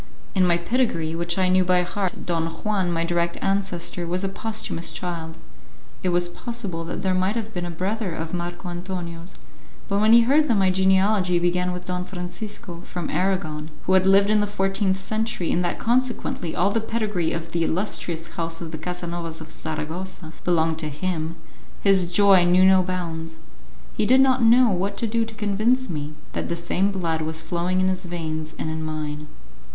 In 0.33 0.47
my 0.47 0.57
pedigree, 0.57 1.13
which 1.13 1.37
I 1.37 1.47
knew 1.47 1.63
by 1.63 1.83
heart, 1.83 2.25
Don 2.25 2.47
Juan, 2.47 2.91
my 2.91 3.03
direct 3.03 3.37
ancestor, 3.39 4.07
was 4.07 4.23
a 4.23 4.29
posthumous 4.29 4.89
child. 4.89 5.37
It 6.01 6.09
was 6.09 6.27
possible 6.27 6.83
that 6.85 7.03
there 7.03 7.13
might 7.13 7.35
have 7.35 7.53
been 7.53 7.67
a 7.67 7.69
brother 7.69 8.11
of 8.15 8.33
Marco 8.33 8.67
Antonio's; 8.67 9.35
but 9.87 9.99
when 9.99 10.11
he 10.11 10.21
heard 10.21 10.47
that 10.47 10.57
my 10.57 10.71
genealogy 10.71 11.37
began 11.37 11.71
with 11.71 11.85
Don 11.85 12.03
Francisco, 12.03 12.81
from 12.83 13.11
Aragon, 13.11 13.69
who 13.83 13.93
had 13.93 14.07
lived 14.07 14.31
in 14.31 14.41
the 14.41 14.47
fourteenth 14.47 14.97
century, 14.97 15.51
and 15.51 15.63
that 15.63 15.77
consequently 15.77 16.55
all 16.55 16.71
the 16.71 16.81
pedigree 16.81 17.31
of 17.31 17.51
the 17.51 17.63
illustrious 17.63 18.29
house 18.29 18.59
of 18.59 18.71
the 18.71 18.79
Casanovas 18.79 19.39
of 19.39 19.51
Saragossa 19.51 20.33
belonged 20.43 20.79
to 20.79 20.89
him, 20.89 21.35
his 21.81 22.11
joy 22.11 22.43
knew 22.43 22.65
no 22.65 22.81
bounds; 22.81 23.37
he 23.93 24.07
did 24.07 24.21
not 24.21 24.41
know 24.41 24.71
what 24.71 24.97
to 24.97 25.05
do 25.05 25.25
to 25.25 25.35
convince 25.35 25.91
me 25.91 26.13
that 26.33 26.49
the 26.49 26.55
same 26.55 26.89
blood 26.91 27.21
was 27.21 27.39
flowing 27.41 27.79
in 27.79 27.87
his 27.87 28.05
veins 28.05 28.55
and 28.57 28.71
in 28.71 28.81
mine. 28.83 29.27